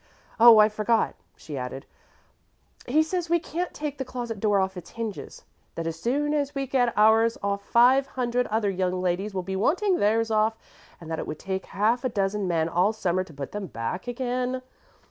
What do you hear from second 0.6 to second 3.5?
forgot," she added; "he says we